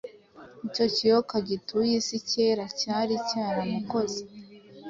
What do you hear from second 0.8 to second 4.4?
kiyoka gituye isi kera cyari cyaramukoze